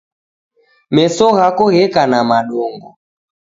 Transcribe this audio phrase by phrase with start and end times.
[0.95, 2.89] Meso ghako gheka na madongo